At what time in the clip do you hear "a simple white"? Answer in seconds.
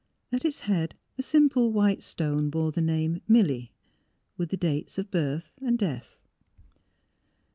1.19-2.01